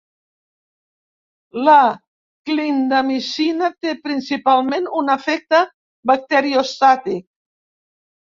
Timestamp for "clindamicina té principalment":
2.49-4.89